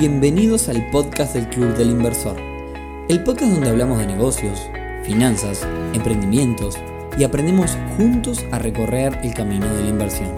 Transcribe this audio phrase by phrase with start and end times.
[0.00, 2.34] Bienvenidos al podcast del Club del Inversor,
[3.10, 4.58] el podcast donde hablamos de negocios,
[5.04, 6.76] finanzas, emprendimientos
[7.18, 10.34] y aprendemos juntos a recorrer el camino de la inversión.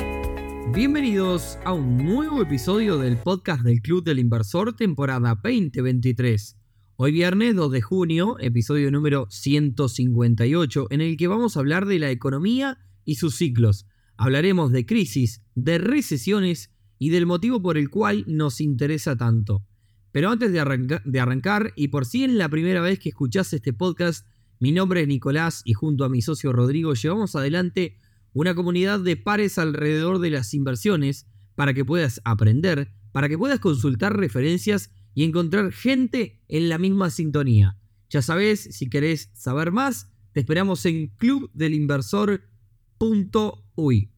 [0.73, 6.57] Bienvenidos a un nuevo episodio del podcast del Club del Inversor temporada 2023.
[6.97, 12.01] Hoy viernes 2 de junio, episodio número 158, en el que vamos a hablar de
[12.01, 13.87] la economía y sus ciclos.
[14.17, 16.73] Hablaremos de crisis, de recesiones
[17.03, 19.67] y del motivo por el cual nos interesa tanto.
[20.13, 24.25] Pero antes de, arrancar, y por si es la primera vez que escuchás este podcast,
[24.61, 27.99] mi nombre es Nicolás y junto a mi socio Rodrigo llevamos adelante
[28.33, 31.27] una comunidad de pares alrededor de las inversiones
[31.57, 37.11] para que puedas aprender, para que puedas consultar referencias y encontrar gente en la misma
[37.11, 37.81] sintonía.
[38.11, 44.13] Ya sabes, si querés saber más, te esperamos en clubdelinversor.uy.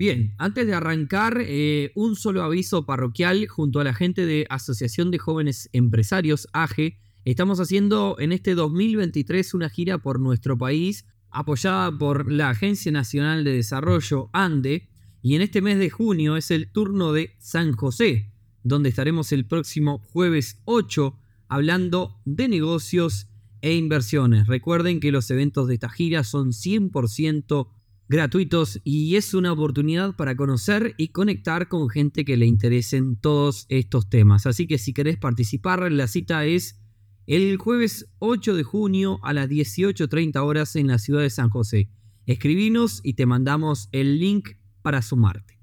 [0.00, 5.10] Bien, antes de arrancar, eh, un solo aviso parroquial junto a la gente de Asociación
[5.10, 6.98] de Jóvenes Empresarios, AGE.
[7.26, 13.44] Estamos haciendo en este 2023 una gira por nuestro país apoyada por la Agencia Nacional
[13.44, 14.88] de Desarrollo, ANDE,
[15.20, 19.44] y en este mes de junio es el turno de San José, donde estaremos el
[19.44, 21.14] próximo jueves 8
[21.46, 23.28] hablando de negocios
[23.60, 24.46] e inversiones.
[24.46, 27.68] Recuerden que los eventos de esta gira son 100%
[28.10, 33.66] gratuitos y es una oportunidad para conocer y conectar con gente que le interesen todos
[33.68, 34.46] estos temas.
[34.46, 36.80] Así que si querés participar, la cita es
[37.28, 41.88] el jueves 8 de junio a las 18.30 horas en la ciudad de San José.
[42.26, 45.60] Escribinos y te mandamos el link para sumarte.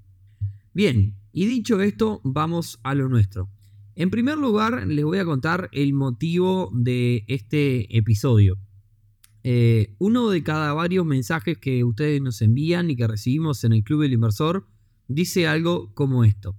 [0.72, 3.50] Bien, y dicho esto, vamos a lo nuestro.
[3.94, 8.56] En primer lugar, les voy a contar el motivo de este episodio.
[9.50, 13.82] Eh, uno de cada varios mensajes que ustedes nos envían y que recibimos en el
[13.82, 14.68] Club del Inversor
[15.06, 16.54] dice algo como esto.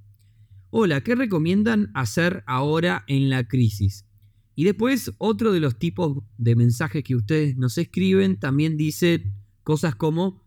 [0.72, 4.08] Hola, ¿qué recomiendan hacer ahora en la crisis?
[4.56, 9.94] Y después otro de los tipos de mensajes que ustedes nos escriben también dice cosas
[9.94, 10.42] como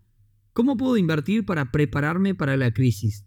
[0.52, 3.24] ¿cómo puedo invertir para prepararme para la crisis?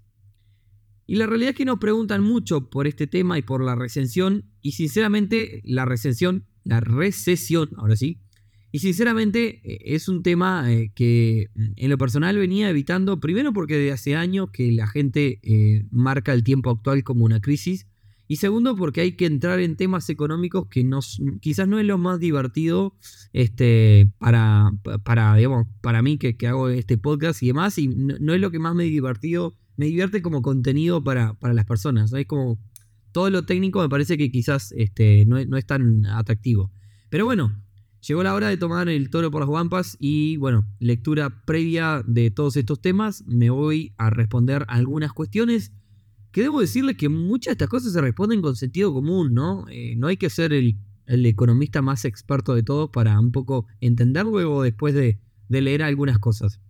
[1.07, 4.51] Y la realidad es que nos preguntan mucho por este tema y por la recesión
[4.61, 8.24] y sinceramente la recesión, la recesión, ahora sí,
[8.75, 13.77] y sinceramente eh, es un tema eh, que en lo personal venía evitando, primero porque
[13.77, 17.87] de hace años que la gente eh, marca el tiempo actual como una crisis,
[18.27, 20.85] y segundo porque hay que entrar en temas económicos que
[21.39, 22.97] quizás no es lo más divertido
[23.31, 24.73] este, para,
[25.05, 25.37] para,
[25.79, 28.83] para mí que, hago este podcast y demás, y no, es lo que más me
[28.83, 32.59] divertido, me divierte como contenido para, para las personas, es como
[33.13, 36.73] todo lo técnico me parece que quizás este, no, no es tan atractivo.
[37.09, 37.64] Pero bueno,
[38.07, 42.29] Llegó la hora de tomar el toro por las guampas y bueno, lectura previa de
[42.29, 43.23] todos estos temas.
[43.25, 45.71] Me voy a responder algunas cuestiones
[46.31, 49.65] que debo decirles que muchas de estas cosas se responden con sentido común, ¿no?
[49.69, 50.77] Eh, no hay que ser el,
[51.07, 56.19] economista más experto de todos para un poco entender luego después de, de leer algunas
[56.19, 56.61] cosas.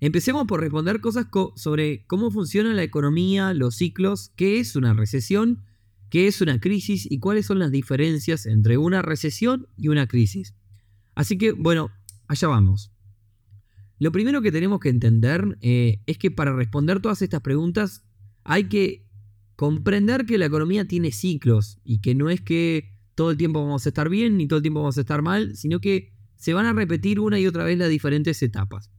[0.00, 5.62] Empecemos por responder cosas sobre cómo funciona la economía, los ciclos, qué es una recesión
[6.12, 10.54] qué es una crisis y cuáles son las diferencias entre una recesión y una crisis.
[11.14, 11.90] Así que, bueno,
[12.28, 12.92] allá vamos.
[13.98, 18.04] Lo primero que tenemos que entender eh, es que para responder todas estas preguntas
[18.44, 19.08] hay que
[19.56, 23.86] comprender que la economía tiene ciclos y que no es que todo el tiempo vamos
[23.86, 26.66] a estar bien ni todo el tiempo vamos a estar mal, sino que se van
[26.66, 28.90] a repetir una y otra vez las diferentes etapas.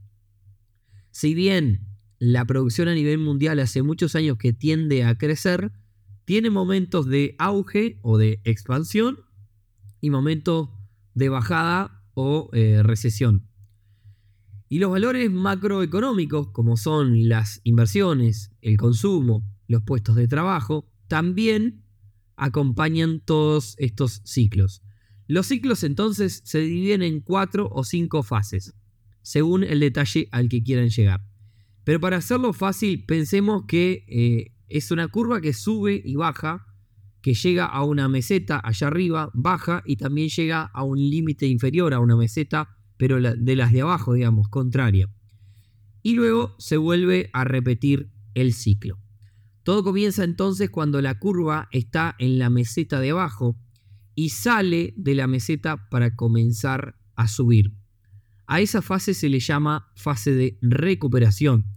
[1.12, 1.86] Si bien
[2.18, 5.72] la producción a nivel mundial hace muchos años que tiende a crecer,
[6.26, 9.20] tiene momentos de auge o de expansión
[10.02, 10.70] y momentos
[11.14, 13.48] de bajada o eh, recesión.
[14.70, 21.84] Y los valores macroeconómicos, como son las inversiones, el consumo, los puestos de trabajo, también
[22.36, 24.82] acompañan todos estos ciclos.
[25.28, 28.74] Los ciclos entonces se dividen en cuatro o cinco fases,
[29.22, 31.24] según el detalle al que quieran llegar.
[31.84, 36.66] Pero para hacerlo fácil, pensemos que eh, es una curva que sube y baja,
[37.22, 41.94] que llega a una meseta allá arriba, baja y también llega a un límite inferior
[41.94, 45.12] a una meseta, pero de las de abajo, digamos, contraria.
[46.02, 48.98] Y luego se vuelve a repetir el ciclo.
[49.62, 53.56] Todo comienza entonces cuando la curva está en la meseta de abajo
[54.16, 57.76] y sale de la meseta para comenzar a subir.
[58.48, 61.68] A esa fase se le llama fase de recuperación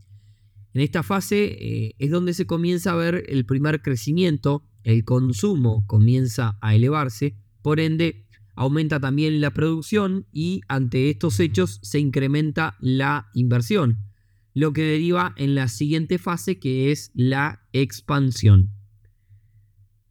[0.76, 5.86] en esta fase eh, es donde se comienza a ver el primer crecimiento, el consumo
[5.86, 8.26] comienza a elevarse, por ende
[8.56, 14.00] aumenta también la producción y ante estos hechos se incrementa la inversión,
[14.52, 18.70] lo que deriva en la siguiente fase que es la expansión.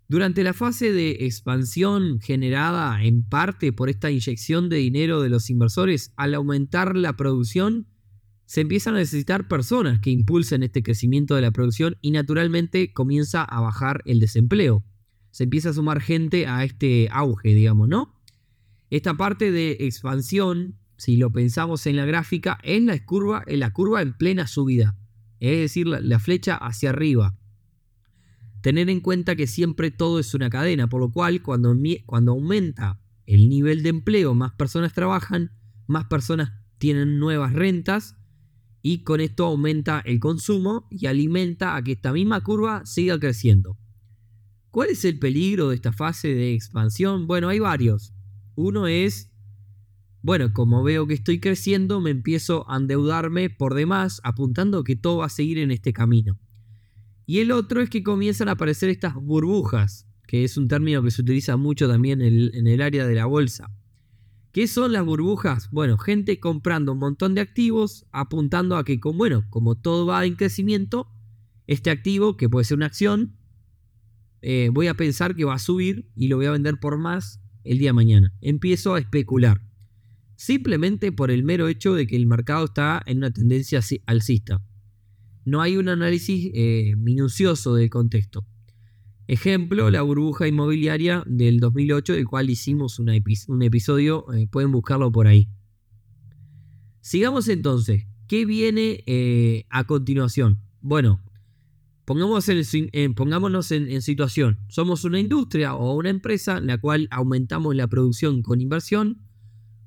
[0.07, 5.51] Durante la fase de expansión generada en parte por esta inyección de dinero de los
[5.51, 7.85] inversores, al aumentar la producción,
[8.45, 13.43] se empiezan a necesitar personas que impulsen este crecimiento de la producción y naturalmente comienza
[13.43, 14.83] a bajar el desempleo.
[15.31, 18.21] Se empieza a sumar gente a este auge, digamos, ¿no?
[18.91, 23.73] Esta parte de expansión, si lo pensamos en la gráfica, es la curva, en la
[23.73, 24.95] curva en plena subida,
[25.39, 27.35] es decir, la flecha hacia arriba.
[28.61, 31.75] Tener en cuenta que siempre todo es una cadena, por lo cual cuando,
[32.05, 35.51] cuando aumenta el nivel de empleo, más personas trabajan,
[35.87, 38.15] más personas tienen nuevas rentas
[38.87, 43.79] y con esto aumenta el consumo y alimenta a que esta misma curva siga creciendo.
[44.69, 47.25] ¿Cuál es el peligro de esta fase de expansión?
[47.25, 48.13] Bueno, hay varios.
[48.53, 49.31] Uno es,
[50.21, 55.17] bueno, como veo que estoy creciendo, me empiezo a endeudarme por demás, apuntando que todo
[55.17, 56.39] va a seguir en este camino.
[57.25, 61.09] Y el otro es que comienzan a aparecer estas burbujas, que es un término que
[61.09, 63.67] se utiliza mucho también en el, área de la bolsa.
[64.55, 65.69] ¿Qué son las burbujas?
[65.69, 70.35] Bueno, gente comprando un montón de activos, apuntando a que, bueno, como todo va en
[70.35, 71.11] crecimiento,
[71.67, 73.35] este activo, que puede ser una acción,
[74.41, 77.41] eh, voy a pensar que va a subir y lo voy a vender por más
[77.65, 78.33] el día de mañana.
[78.39, 79.59] Empiezo a especular.
[80.37, 84.63] Simplemente por el mero hecho de que el mercado está en una tendencia alcista
[85.45, 88.45] no hay un análisis eh, minucioso del contexto.
[89.27, 93.09] Ejemplo, la burbuja inmobiliaria del 2008, del cual hicimos un
[93.63, 95.49] episodio, eh, pueden buscarlo por ahí.
[97.01, 100.59] Sigamos entonces, ¿qué viene eh, a continuación?
[100.81, 101.23] Bueno,
[102.05, 104.59] pongámonos en situación.
[104.67, 109.21] Somos una industria o una empresa en la cual aumentamos la producción con inversión,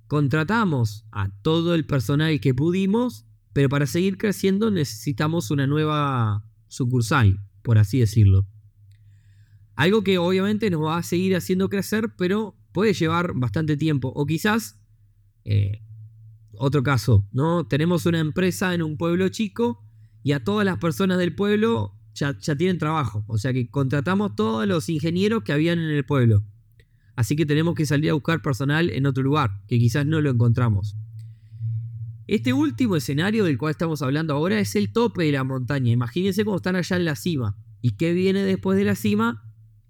[0.08, 7.40] contratamos a todo el personal que pudimos pero para seguir creciendo necesitamos una nueva sucursal,
[7.62, 8.46] por así decirlo.
[9.78, 14.12] Algo que obviamente nos va a seguir haciendo crecer, pero puede llevar bastante tiempo.
[14.12, 14.80] O quizás,
[15.44, 15.84] eh,
[16.50, 17.64] otro caso, ¿no?
[17.68, 19.80] Tenemos una empresa en un pueblo chico
[20.24, 23.24] y a todas las personas del pueblo ya, ya tienen trabajo.
[23.28, 26.42] O sea que contratamos todos los ingenieros que habían en el pueblo.
[27.14, 30.30] Así que tenemos que salir a buscar personal en otro lugar, que quizás no lo
[30.30, 30.96] encontramos.
[32.26, 35.92] Este último escenario del cual estamos hablando ahora es el tope de la montaña.
[35.92, 37.56] Imagínense cómo están allá en la cima.
[37.80, 39.44] ¿Y qué viene después de la cima?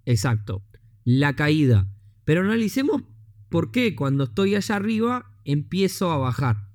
[0.08, 0.64] Exacto,
[1.04, 1.86] la caída.
[2.24, 3.02] Pero analicemos
[3.50, 6.70] por qué cuando estoy allá arriba empiezo a bajar.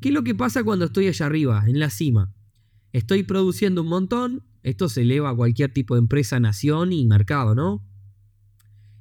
[0.00, 2.34] ¿Qué es lo que pasa cuando estoy allá arriba, en la cima?
[2.94, 7.54] Estoy produciendo un montón, esto se eleva a cualquier tipo de empresa, nación y mercado,
[7.54, 7.86] ¿no?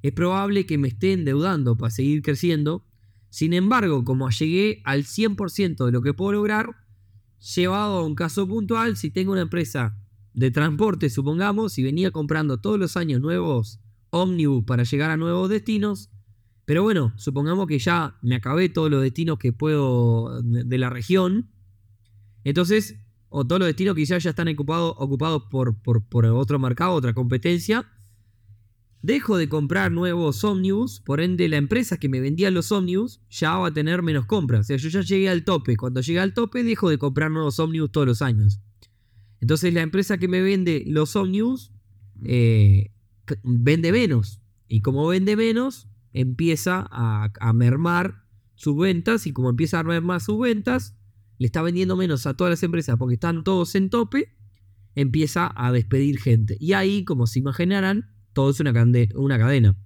[0.02, 2.86] Es probable que me esté endeudando para seguir creciendo
[3.30, 6.76] sin embargo, como llegué al 100% de lo que puedo lograr,
[7.56, 9.98] llevado a un caso puntual, si tengo una empresa
[10.34, 13.80] de transporte, supongamos, y venía comprando todos los años nuevos
[14.10, 16.10] ómnibus para llegar a nuevos destinos,
[16.66, 21.50] pero bueno, supongamos que ya me acabé todos los destinos que puedo de la región,
[22.44, 22.98] entonces,
[23.30, 27.14] o todos los destinos quizás ya están ocupados, ocupados por, por, por otro mercado, otra
[27.14, 27.86] competencia,
[29.02, 33.56] Dejo de comprar nuevos ómnibus, por ende la empresa que me vendía los ómnibus ya
[33.56, 34.62] va a tener menos compras.
[34.62, 35.78] O sea, yo ya llegué al tope.
[35.78, 38.60] Cuando llegué al tope dejo de comprar nuevos ómnibus todos los años.
[39.42, 41.72] Entonces la empresa que me vende los ómnibus
[42.24, 42.92] eh,
[43.44, 44.42] vende menos.
[44.68, 48.24] Y como vende menos, empieza a mermar
[48.56, 49.26] sus ventas.
[49.26, 50.96] Y como empieza a mermar sus ventas,
[51.40, 54.36] le está vendiendo menos a todas las empresas porque están todos en tope.
[54.96, 56.58] Empieza a despedir gente.
[56.60, 59.78] Y ahí, como se imaginarán, todo es una, cadena.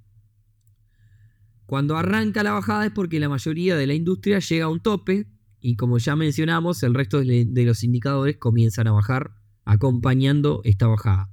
[1.65, 5.27] Cuando arranca la bajada es porque la mayoría de la industria llega a un tope
[5.59, 9.31] y como ya mencionamos, el resto de los indicadores comienzan a bajar
[9.65, 11.29] acompañando esta bajada.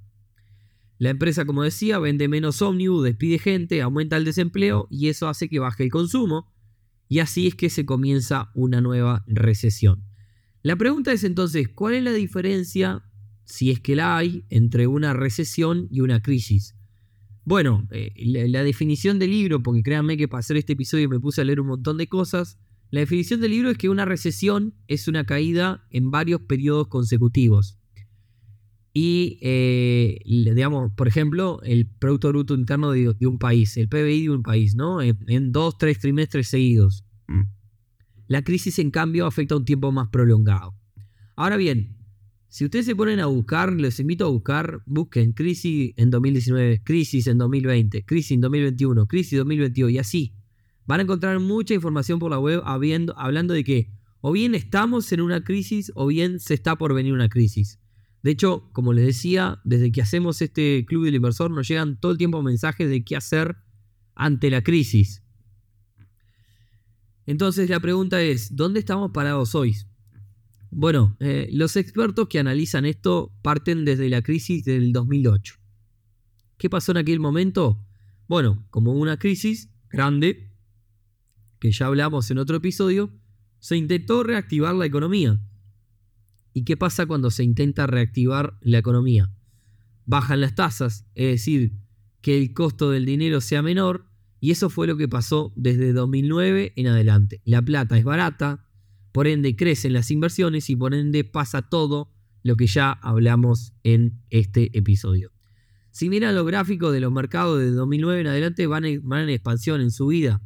[0.98, 5.48] La empresa, como decía, vende menos ómnibus, despide gente, aumenta el desempleo y eso hace
[5.48, 6.52] que baje el consumo
[7.08, 10.04] y así es que se comienza una nueva recesión.
[10.62, 13.02] La pregunta es entonces, ¿cuál es la diferencia,
[13.44, 16.76] si es que la hay, entre una recesión y una crisis?
[17.44, 18.12] Bueno, eh,
[18.48, 21.60] la, definición del libro, porque créanme que para hacer este episodio me puse a leer
[21.60, 22.60] un montón de cosas.
[22.90, 27.79] La definición del libro es que una recesión es una caída en varios periodos consecutivos.
[28.92, 34.30] Y, eh, digamos, por ejemplo, el Producto Bruto Interno de, un país, el PBI de
[34.30, 35.00] un país, ¿no?
[35.00, 37.04] En, en, dos, tres trimestres seguidos.
[37.28, 37.42] Mm.
[38.26, 40.74] La crisis, en cambio, afecta a un tiempo más prolongado.
[41.36, 41.96] Ahora bien,
[42.48, 47.28] si ustedes se ponen a buscar, les invito a buscar, busquen crisis en 2019, crisis
[47.28, 50.34] en 2020, crisis en 2021, crisis en 2022 y así.
[50.84, 55.20] Van a encontrar mucha información por la web hablando de que o bien estamos en
[55.20, 57.78] una crisis o bien se está por venir una crisis.
[58.22, 62.12] De hecho, como les decía, desde que hacemos este Club del Inversor nos llegan todo
[62.12, 63.56] el tiempo mensajes de qué hacer
[64.14, 65.22] ante la crisis.
[67.26, 69.76] Entonces la pregunta es, ¿dónde estamos parados hoy?
[70.70, 75.54] Bueno, eh, los expertos que analizan esto parten desde la crisis del 2008.
[76.58, 77.84] ¿Qué pasó en aquel momento?
[78.28, 80.52] Bueno, como una crisis grande,
[81.58, 83.10] que ya hablamos en otro episodio,
[83.58, 85.40] se intentó reactivar la economía.
[86.52, 89.30] ¿Y qué pasa cuando se intenta reactivar la economía?
[90.06, 91.72] Bajan las tasas, es decir,
[92.20, 94.06] que el costo del dinero sea menor,
[94.40, 97.40] y eso fue lo que pasó desde 2009 en adelante.
[97.44, 98.66] La plata es barata,
[99.12, 104.22] por ende crecen las inversiones y por ende pasa todo lo que ya hablamos en
[104.30, 105.30] este episodio.
[105.90, 109.30] Si miran los gráficos de los mercados de 2009 en adelante van en, van en
[109.30, 110.40] expansión, en subida.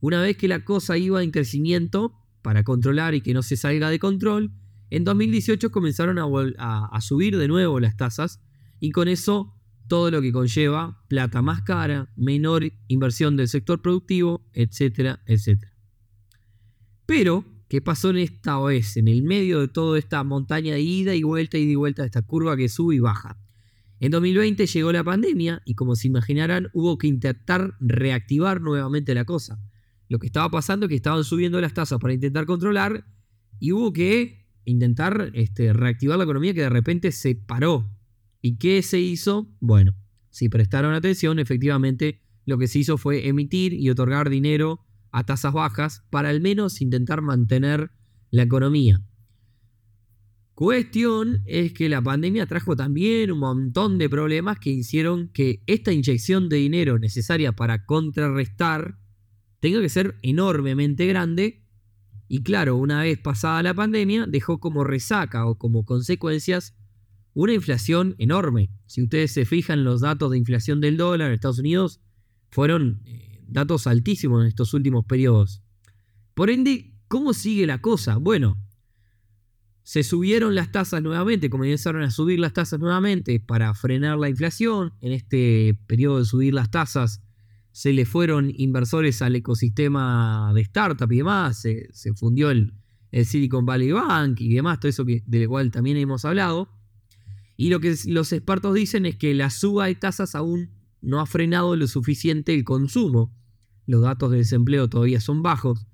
[0.00, 3.90] Una vez que la cosa iba en crecimiento para controlar y que no se salga
[3.90, 4.52] de control,
[4.90, 8.40] en 2018 comenzaron a, subir de nuevo las tasas
[8.78, 9.54] y con eso
[9.88, 15.72] todo lo que conlleva plata más cara, menor inversión del sector productivo, etcétera, etcétera.
[17.06, 18.96] Pero, ¿qué pasó en esta vez?
[18.96, 22.06] En el medio de toda esta montaña de ida y vuelta, y de vuelta, de
[22.06, 23.38] esta curva que sube y baja.
[23.98, 29.24] En 2020 llegó la pandemia y como se imaginarán hubo que intentar reactivar nuevamente la
[29.24, 29.58] cosa.
[30.08, 33.06] Lo que estaba pasando es que estaban subiendo las tasas para intentar controlar
[33.58, 37.90] y hubo que intentar este, reactivar la economía que de repente se paró.
[38.42, 39.50] ¿Y qué se hizo?
[39.60, 39.94] Bueno,
[40.28, 45.54] si prestaron atención, efectivamente lo que se hizo fue emitir y otorgar dinero a tasas
[45.54, 47.90] bajas para al menos intentar mantener
[48.30, 49.02] la economía.
[50.54, 55.92] Cuestión es que la pandemia trajo también un montón de problemas que hicieron que esta
[55.92, 58.98] inyección de dinero necesaria para contrarrestar
[59.60, 61.65] tenga que ser enormemente grande
[62.28, 66.74] y claro, una vez pasada la pandemia, dejó como resaca o como consecuencias
[67.34, 68.70] una inflación enorme.
[68.86, 72.00] Si ustedes se fijan, los datos de inflación del dólar en Estados Unidos
[72.50, 75.62] fueron eh, datos altísimos en estos últimos periodos.
[76.34, 78.16] Por ende, ¿cómo sigue la cosa?
[78.16, 78.58] Bueno,
[79.82, 84.94] se subieron las tasas nuevamente, comenzaron a subir las tasas nuevamente para frenar la inflación.
[85.00, 87.22] En este periodo de subir las tasas,
[87.76, 92.72] se le fueron inversores al ecosistema de startup y demás, se, fundió el,
[93.12, 96.70] Silicon Valley Bank y demás, todo eso que, del cual también hemos hablado.
[97.54, 100.70] Y lo que los expertos dicen es que la suba de tasas aún
[101.02, 103.30] no ha frenado lo suficiente el consumo.
[103.84, 105.86] Los datos de desempleo todavía son bajos.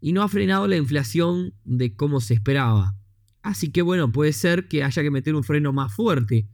[0.00, 2.96] Y no ha frenado la inflación de cómo se esperaba.
[3.42, 6.46] Así que bueno, puede ser que haya que meter un freno más fuerte.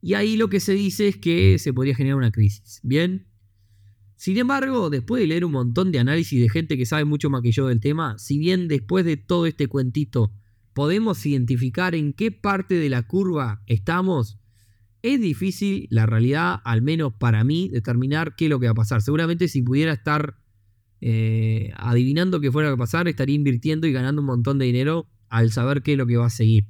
[0.00, 2.80] Y ahí lo que se dice es que se podría generar una crisis.
[2.82, 3.26] Bien,
[4.24, 7.42] sin embargo, después de leer un montón de análisis de gente que sabe mucho más
[7.42, 10.32] que yo del tema, si bien después de todo este cuentito
[10.72, 14.38] podemos identificar en qué parte de la curva estamos,
[15.02, 18.76] es difícil, la realidad, al menos para mí, determinar qué es lo que va a
[18.76, 19.02] pasar.
[19.02, 20.38] Seguramente si pudiera estar
[21.02, 25.52] eh, adivinando qué fuera a pasar, estaría invirtiendo y ganando un montón de dinero al
[25.52, 26.64] saber qué es lo que va a seguir.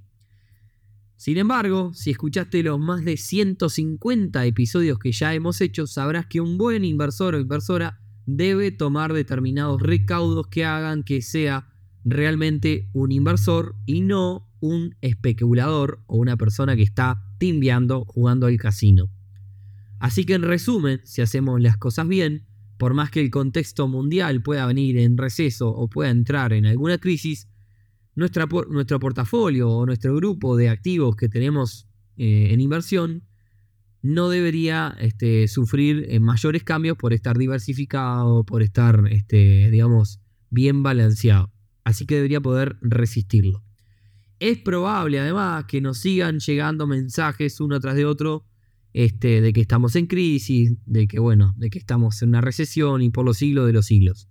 [1.16, 6.40] Sin embargo, si escuchaste los más de 150 episodios que ya hemos hecho, sabrás que
[6.40, 11.68] un buen inversor o inversora debe tomar determinados recaudos que hagan que sea
[12.04, 18.56] realmente un inversor y no un especulador o una persona que está timbiando jugando al
[18.56, 19.10] casino.
[19.98, 22.46] Así que en resumen, si hacemos las cosas bien,
[22.78, 26.98] por más que el contexto mundial pueda venir en receso o pueda entrar en alguna
[26.98, 27.48] crisis,
[28.14, 33.24] nuestro portafolio o nuestro grupo de activos que tenemos eh, en inversión
[34.02, 40.82] no debería este, sufrir eh, mayores cambios por estar diversificado, por estar, este, digamos, bien
[40.82, 41.50] balanceado.
[41.84, 43.64] Así que debería poder resistirlo.
[44.40, 48.44] Es probable además que nos sigan llegando mensajes uno tras de otro
[48.92, 53.00] este, de que estamos en crisis, de que bueno, de que estamos en una recesión
[53.00, 54.28] y por los siglos de los siglos.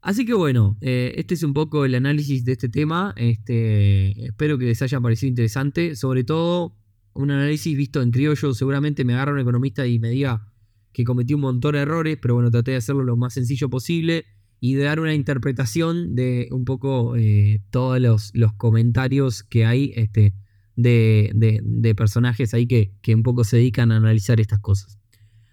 [0.00, 3.14] Así que bueno, eh, este es un poco el análisis de este tema.
[3.16, 5.96] Este, espero que les haya parecido interesante.
[5.96, 6.76] Sobre todo,
[7.14, 8.54] un análisis visto en criollo.
[8.54, 10.52] Seguramente me agarra un economista y me diga
[10.92, 14.24] que cometí un montón de errores, pero bueno, traté de hacerlo lo más sencillo posible
[14.60, 20.34] y de dar una interpretación de un poco eh, todos los, comentarios que hay este,
[20.74, 24.98] de, personajes ahí que, que un poco se dedican a analizar estas cosas.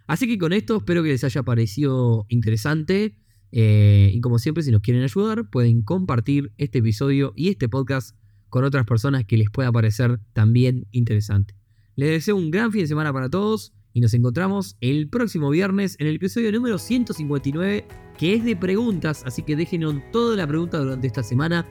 [0.08, 3.18] Así que con esto espero que les haya parecido interesante.
[3.52, 8.16] Eh, y como siempre, si nos quieren ayudar, pueden compartir este episodio y este podcast
[8.50, 11.56] con otras personas que les pueda parecer también interesante.
[11.96, 15.96] Les deseo un gran fin de semana para todos y nos encontramos el próximo viernes
[16.00, 17.88] en el episodio número 159
[18.18, 21.66] que es de preguntas, así que déjenos toda la pregunta durante esta semana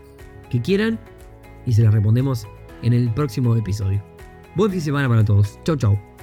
[0.50, 0.98] que quieran
[1.66, 2.46] y se las respondemos
[2.82, 4.02] en el próximo episodio.
[4.56, 5.58] Buen fin de semana para todos.
[5.64, 6.13] Chau, chau.